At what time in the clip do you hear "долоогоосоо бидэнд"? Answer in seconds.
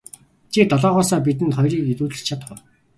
0.71-1.53